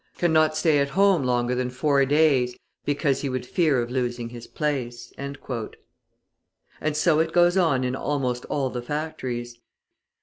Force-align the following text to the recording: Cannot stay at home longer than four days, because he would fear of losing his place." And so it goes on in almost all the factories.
Cannot 0.17 0.57
stay 0.57 0.79
at 0.79 0.89
home 0.97 1.21
longer 1.23 1.53
than 1.53 1.69
four 1.69 2.03
days, 2.07 2.55
because 2.85 3.21
he 3.21 3.29
would 3.29 3.45
fear 3.45 3.79
of 3.79 3.91
losing 3.91 4.29
his 4.29 4.47
place." 4.47 5.13
And 5.15 5.37
so 6.93 7.19
it 7.19 7.31
goes 7.33 7.55
on 7.55 7.83
in 7.83 7.95
almost 7.95 8.43
all 8.45 8.71
the 8.71 8.81
factories. 8.81 9.59